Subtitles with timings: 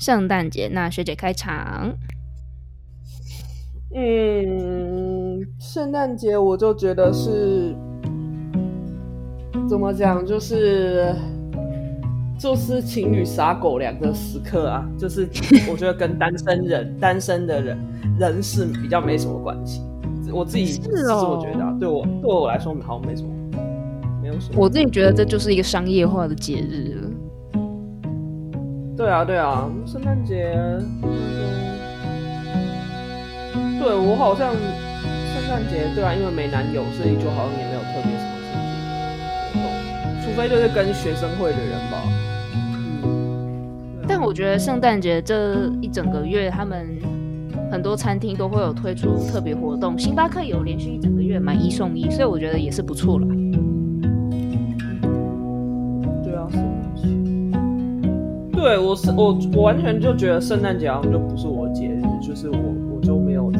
[0.00, 1.94] 圣诞节，那学姐开场。
[3.94, 7.76] 嗯，圣诞节我就觉得是
[9.68, 11.14] 怎么讲，就是
[12.38, 15.28] 就是情侣撒狗粮的时刻啊，就是
[15.70, 17.78] 我觉得跟单身人、单身的人
[18.18, 19.82] 人是比较没什么关系。
[20.32, 20.80] 我自己是
[21.12, 23.28] 我觉得啊，对我对我来说好像没什么，
[24.22, 24.54] 没有什么。
[24.56, 27.09] 我自己觉得这就是一个商业化的节日了。
[29.00, 30.52] 对啊，对啊，圣诞节，
[33.80, 38.52] 对我好像圣诞节，对啊，因为没男友，所以就好像也没有特别什么庆
[39.54, 39.64] 祝活动，
[40.22, 41.96] 除非就是跟学生会的人吧。
[43.02, 46.86] 嗯，但我觉得圣诞节这一整个月，他们
[47.72, 53.26] 很多餐厅都会有推出特别活动，星巴克有连续一整个月买一送一，所以我觉得也是不错了。
[58.60, 62.58] 对我是我我完全就觉得圣诞节好像就不是我的节日，就是我
[62.94, 63.50] 我就没有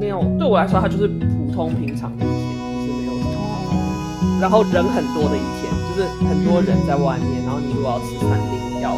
[0.00, 2.34] 没有对我来说它就是普通平常的一天，
[2.82, 8.90] 是没有什么，然后人很多的一天，就是很多人在外面，然后你如果要吃餐厅要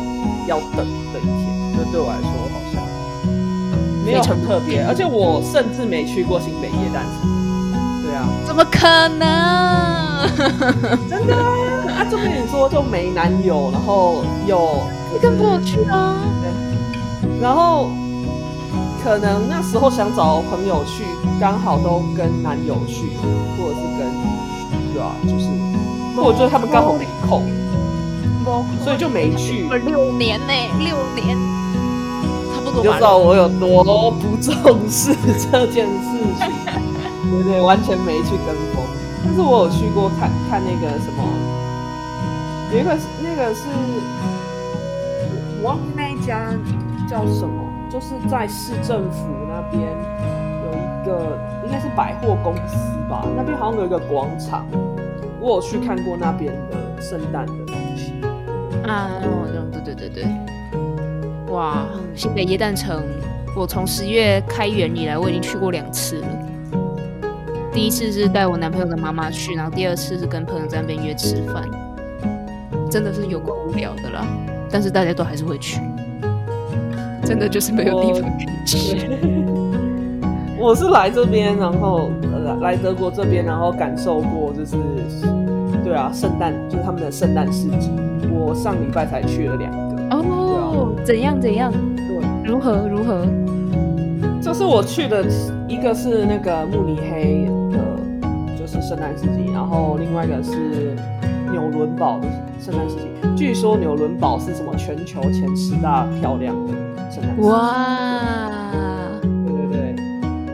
[0.48, 0.78] 要等
[1.12, 1.44] 的一天，
[1.76, 2.80] 就对我来说好像
[4.06, 7.28] 没有很特别，而且我甚至没去过新北夜诞城，
[8.02, 8.88] 对啊，怎么可
[9.20, 9.28] 能？
[11.06, 11.69] 真的。
[12.02, 16.16] 他就跟你说，就没男友，然后有你跟朋友去啊？
[16.40, 17.38] 对。
[17.42, 17.90] 然后
[19.04, 21.04] 可能那时候想找朋友去，
[21.38, 23.10] 刚好都跟男友去，
[23.58, 24.10] 或者是跟
[24.94, 25.12] 对啊？
[25.24, 25.50] 就是，
[26.16, 27.44] 我觉得他们刚好没空，
[28.82, 29.68] 所以就没去。
[29.84, 31.36] 六年呢，六年，
[32.54, 32.82] 差不多。
[32.82, 35.14] 就知道我有多不重视
[35.52, 36.48] 这件事情，
[37.44, 38.82] 对对，完全没去跟风。
[39.22, 41.28] 但是我有去过看看那个什么。
[42.72, 43.66] 有一个是那个是，
[45.60, 46.52] 我忘记那一家
[47.08, 49.82] 叫什么，就是在市政府那边
[50.64, 52.76] 有一个，应该是百货公司
[53.08, 54.64] 吧，那边好像有一个广场，
[55.40, 58.12] 我有去看过那边的圣诞的东西。
[58.86, 59.10] 啊，
[59.72, 60.24] 对对对对，
[61.52, 63.02] 哇，新北耶诞城，
[63.56, 66.28] 我从十月开园以来，我已经去过两次了。
[67.72, 71.68] 第一次是带我男朋友的妈妈去，然后第二次是跟朋友在那边约吃饭。
[72.90, 74.26] 真的是有够无聊的啦，
[74.68, 75.80] 但是大家都还是会去，
[77.24, 79.08] 真的就是没有地方可以去。
[80.58, 82.10] 我 是来这边，然后
[82.44, 84.76] 来来德国这边，然后感受过，就是
[85.84, 87.90] 对啊，圣诞就是他们的圣诞市集。
[88.32, 91.72] 我上礼拜才去了两个哦，怎样怎样？
[91.96, 93.24] 对，如何如何？
[94.42, 95.24] 就是我去的
[95.68, 97.78] 一个是那个慕尼黑的，
[98.58, 100.96] 就是圣诞市集，然后另外一个是。
[101.50, 102.28] 纽伦堡的
[102.60, 106.72] 圣诞市集，据说纽伦堡是什么全球前十大漂亮的
[107.10, 107.48] 圣诞市集。
[107.48, 109.20] 哇！
[109.22, 109.96] 对对对，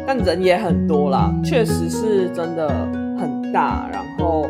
[0.06, 2.68] 但人也很多啦，确实是真的
[3.18, 3.88] 很大。
[3.92, 4.46] 然后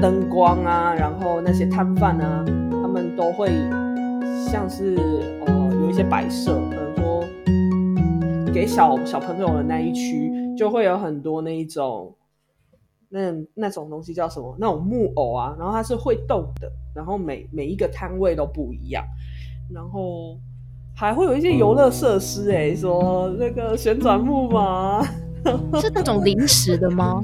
[0.00, 2.44] 灯光啊，然后那些摊贩啊，
[2.82, 3.50] 他们都会
[4.46, 4.96] 像是
[5.46, 7.24] 呃有一些摆设，可能说
[8.52, 12.14] 给小小朋友的那一区，就会有很多那一种。
[13.14, 14.56] 那那种东西叫什么？
[14.58, 19.04] 那种木偶啊，然后它是会动的，然后每每一个摊位都不一样，
[19.72, 20.36] 然后
[20.96, 25.00] 还会有一些游乐设施，哎，说那个旋转木马，
[25.80, 27.22] 是那种临时的吗？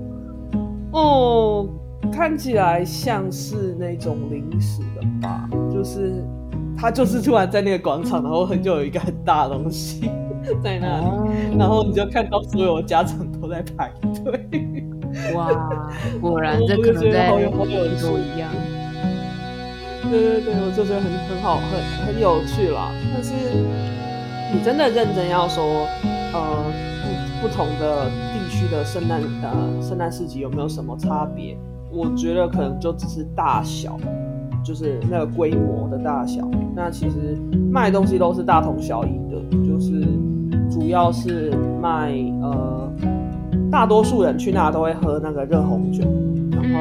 [0.92, 1.66] 哦，
[2.12, 6.22] 看起来像是那种临时的吧，就是
[6.76, 10.10] 它就是突然在那个广场，然后很久有一个很大的东西
[10.62, 13.90] 在那里，然后你就看到所有家长都在排
[14.22, 14.86] 队。
[15.34, 15.48] 哇，
[16.20, 17.38] 果然这可能在欧
[17.96, 18.50] 洲一样。
[20.08, 22.92] 对对对，我就觉得很很好，很很有趣啦。
[23.12, 23.32] 但是
[24.54, 25.86] 你真的认真要说，
[26.32, 26.64] 呃，
[27.40, 31.56] 不不同的地区的圣诞呃圣诞市集有没有什么差别？
[31.90, 33.98] 我觉得可能就只是大小，
[34.64, 36.48] 就是那个规模的大小。
[36.74, 37.36] 那其实
[37.72, 40.06] 卖东西都是大同小异的，就是
[40.70, 41.50] 主要是
[41.82, 42.12] 卖
[42.42, 42.92] 呃。
[43.76, 46.02] 大多数人去那都会喝那个热红酒，
[46.50, 46.78] 然后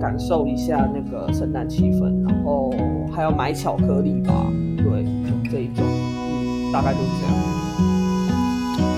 [0.00, 2.74] 感受一下那个圣诞气氛，然后
[3.14, 4.34] 还要买巧克力吧，
[4.78, 5.06] 对，
[5.48, 7.32] 这一种，嗯，大概就是这样。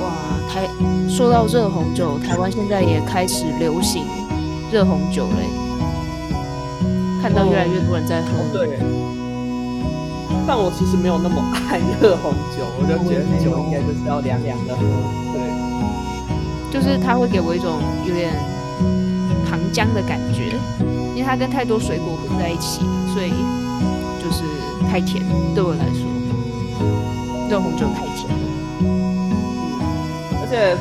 [0.00, 0.04] 哇，
[0.48, 0.66] 台
[1.06, 4.04] 说到热红酒，台湾现在也开始流行
[4.72, 5.44] 热红酒嘞，
[7.20, 8.28] 看到越来越多人在喝。
[8.50, 8.78] 对，
[10.46, 11.36] 但我其实没有那么
[11.68, 14.80] 爱热红酒，我就觉得酒应该就是要凉凉的喝，
[15.34, 15.53] 对。
[16.74, 18.34] 就是它会给我一种有点
[19.48, 20.58] 糖浆的感觉，
[21.14, 22.82] 因为它跟太多水果混在一起，
[23.14, 23.30] 所以
[24.18, 24.42] 就是
[24.90, 25.22] 太甜，
[25.54, 26.02] 对我来说，
[27.48, 28.34] 这红酒太甜了。
[30.42, 30.74] 而且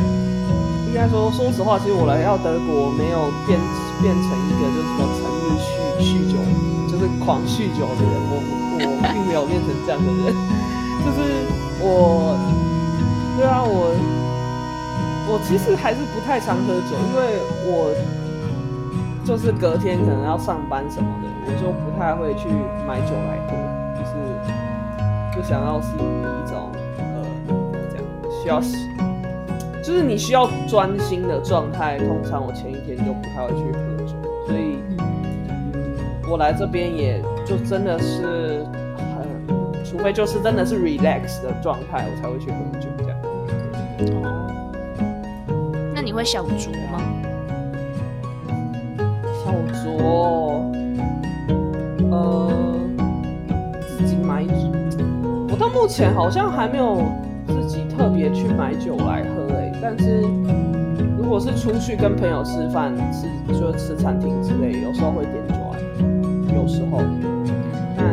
[0.89, 3.61] 应该说，说实话，其实我来到德国没有变
[4.01, 6.41] 变成一个就是什么成日酗酗酒，
[6.89, 8.41] 就是狂酗酒的人，我
[8.81, 10.33] 我并没有变成这样的人，
[11.05, 11.21] 就是
[11.79, 12.33] 我，
[13.37, 13.93] 对啊，我
[15.25, 17.91] 我其实还是不太常喝酒，因为我
[19.25, 22.49] 就是隔天可能要上班什么的，我就不太会去
[22.87, 23.55] 买酒来喝，
[23.97, 24.11] 就是
[25.33, 27.25] 不想要是一种呃
[27.89, 28.05] 这样
[28.41, 28.61] 需要。
[29.81, 34.13] 就是你需要专心的状态，通常我前一天就不太会去喝酒，
[34.47, 35.73] 所以，嗯，
[36.29, 38.65] 我来这边也就真的是
[38.95, 39.27] 很，
[39.83, 44.42] 除非就是真的是 relax 的状态，我才会去喝酒这样。
[46.13, 47.01] 你会小酌吗？
[49.43, 50.61] 小酌，
[52.11, 52.51] 呃，
[53.97, 54.53] 自己买酒，
[55.49, 57.01] 我到目前好像还没有
[57.47, 59.47] 自己特别去买酒来喝。
[59.81, 60.21] 但是，
[61.17, 63.27] 如果是出去跟朋友吃饭，吃
[63.59, 65.75] 就吃餐厅之类，有时候会点酒啊。
[66.55, 67.01] 有时候，
[67.97, 68.05] 但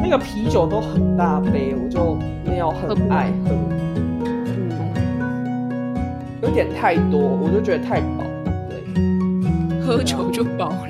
[0.00, 3.50] 那个啤酒都很大杯，我就没有很爱喝。
[6.50, 8.24] 点太多，我就觉得太饱。
[8.68, 10.88] 对，喝酒就饱了。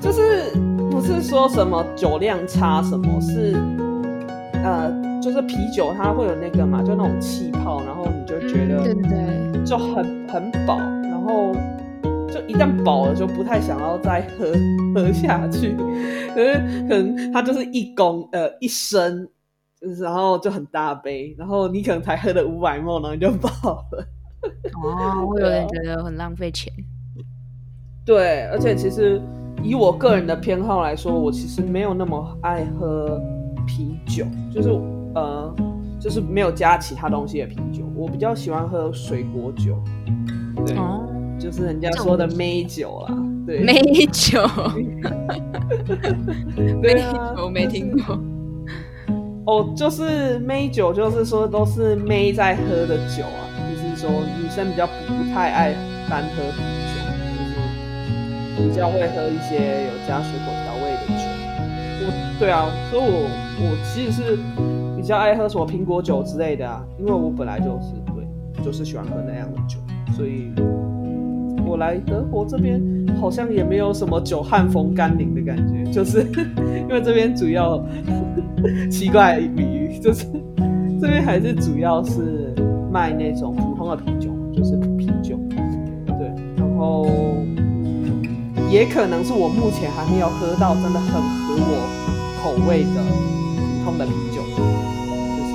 [0.00, 0.56] 就是
[0.90, 3.56] 不是说什么酒量差，什么是
[4.64, 5.08] 呃。
[5.20, 9.96] 就是啤酒，它会有那个嘛，就那种气泡，然后你就觉得对对，就很
[10.28, 11.52] 很饱，然后
[12.32, 14.52] 就一旦饱了，就不太想要再喝
[14.94, 15.74] 喝下去。
[16.34, 16.54] 可 是
[16.88, 19.26] 可能它就是一公呃一升，
[19.80, 23.48] 就是然后就很大杯，然后你可能才喝了五百沫，然后你就爆
[23.92, 24.06] 了。
[24.74, 26.72] 哦，会有点觉得很浪费钱。
[28.04, 29.20] 对，而且其实
[29.62, 33.20] 以我个人的偏好来说，我其实没有那么爱喝
[33.66, 34.70] 啤酒，就是。
[35.14, 35.52] 呃，
[35.98, 39.82] 就是没有加其他东西的啤酒，我比较喜欢喝水果酒，
[40.66, 40.76] 对，
[41.40, 43.16] 就是人家说的梅酒啦，
[43.46, 43.80] 对， 梅
[44.12, 44.42] 酒，
[46.82, 48.18] 梅酒没听过，
[49.48, 53.40] 哦，就是妹酒，就是说都是妹在喝的酒啊，
[53.70, 55.72] 就是说女生比较不太爱
[56.08, 56.60] 单喝啤
[56.92, 57.00] 酒，
[58.58, 61.24] 就是比较会喝一些有加水果调味的酒，
[62.04, 63.26] 我，对啊，所以我
[63.60, 64.38] 我其实是。
[64.98, 69.78] 比较爱喝什么苹果酒之类的啊，因为我本来就是对，就是喜欢喝那样的酒，
[70.14, 70.52] 所以
[71.68, 72.80] 我来德国这边
[73.20, 76.20] 好像也没有什么久旱逢甘霖的感觉，就是
[76.88, 77.84] 因为这边主要
[78.90, 80.24] 奇怪比喻，就是
[81.00, 82.54] 这边还是主要是
[82.90, 85.38] 卖那种普通的啤酒，就是啤酒，
[86.06, 87.06] 对，然后
[88.70, 91.84] 也可能是我目前还没有喝到真的很合我
[92.42, 94.40] 口味的普通的啤酒。
[94.48, 95.52] 就是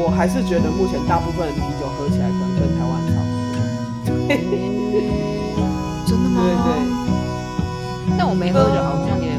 [0.00, 2.97] 我还是觉得目前大部分的啤酒喝起来可能跟台湾。
[6.06, 6.40] 真的吗？
[6.42, 6.68] 对对。
[8.16, 9.32] 但我没喝酒，好像也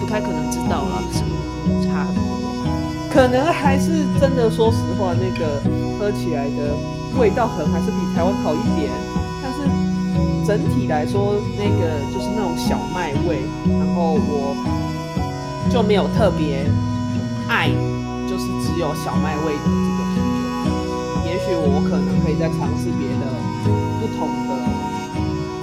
[0.00, 1.30] 不太可能知道了什么
[1.84, 2.18] 差多。
[3.10, 5.60] 可能还是真的，说实话，那个
[5.98, 6.74] 喝起来的
[7.18, 8.90] 味道可能还是比台湾好一点。
[9.42, 9.58] 但是
[10.46, 14.54] 整体来说，那个就是那种小麦味，然后我
[15.70, 16.66] 就没有特别
[17.48, 17.70] 爱。
[18.28, 20.44] 就是只有小麦味的这个啤酒，
[21.30, 23.24] 也许我可能可以再尝试别的
[24.06, 24.54] 不同的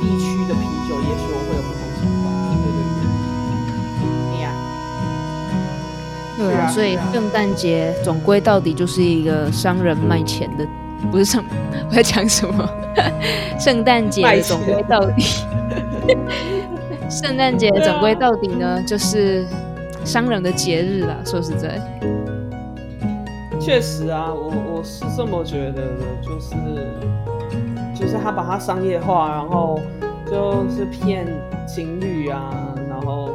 [0.01, 2.25] 地区的啤酒，也许我会有不同想法。
[2.59, 2.77] 对对
[4.31, 4.45] 对，呀，
[6.37, 10.67] 对啊，所以圣诞节总归到底就是一个商人卖钱的，
[11.09, 11.41] 不是什
[11.89, 12.69] 我在讲什么？
[13.59, 15.23] 圣诞节总归到底，
[17.09, 19.45] 圣诞节总归到底呢，就是
[20.03, 21.15] 商人的节日啦。
[21.25, 21.79] 说实在。
[23.59, 26.53] 确实啊，我我是这么觉得的，就是
[28.03, 29.79] 就是他把它商业化，然后
[30.29, 31.25] 就是骗
[31.65, 32.51] 情侣啊，
[32.89, 33.29] 然后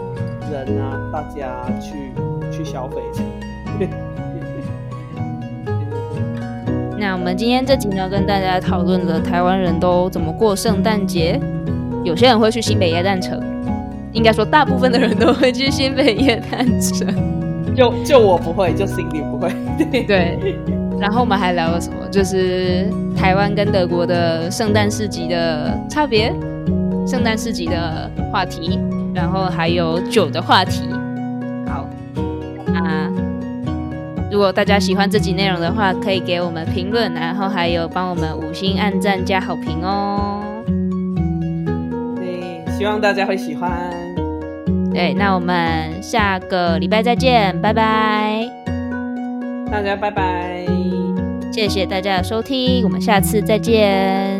[0.53, 2.13] 人啊，大家去
[2.53, 3.01] 去消费。
[6.99, 11.41] 那我们今天这集呢，跟大家讨论了台湾人都怎么过圣诞节。
[12.05, 13.41] 有些人会去新北耶诞城，
[14.13, 17.09] 应该说大部分的人都会去新北耶诞城。
[17.75, 19.51] 就就我不会，就心里不会。
[20.07, 20.39] 对，
[21.00, 21.97] 然后我们还聊了什么？
[22.11, 22.87] 就是
[23.17, 26.33] 台湾跟德国的圣诞市集的差别，
[27.07, 28.78] 圣诞市集的话题，
[29.14, 30.88] 然后还有酒的话题。
[31.67, 31.88] 好，
[32.67, 33.11] 那
[34.31, 40.43] 如果大家喜欢这集内容的话，可以给我们评论，然后还有帮我们五星按赞加好评哦。
[42.17, 43.71] 对，希望大家会喜欢。
[44.93, 48.58] 对，那我们下个礼拜再见，拜拜。
[49.71, 50.67] 大家拜拜，
[51.53, 54.38] 谢谢大家的收听，我们下次再见。